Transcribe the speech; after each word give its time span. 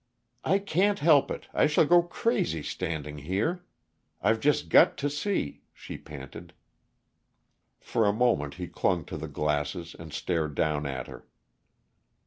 "I 0.43 0.57
can't 0.57 0.97
help 0.97 1.29
it 1.29 1.47
I 1.53 1.67
shall 1.67 1.85
go 1.85 2.01
crazy 2.01 2.63
standing 2.63 3.19
here. 3.19 3.63
I've 4.19 4.39
just 4.39 4.69
got 4.69 4.97
to 4.97 5.11
see!" 5.11 5.61
she 5.71 5.99
panted. 5.99 6.53
For 7.79 8.07
a 8.07 8.11
moment 8.11 8.55
he 8.55 8.65
clung 8.65 9.05
to 9.05 9.17
the 9.17 9.27
glasses 9.27 9.93
and 9.99 10.11
stared 10.11 10.55
down 10.55 10.87
at 10.87 11.05
her. 11.05 11.27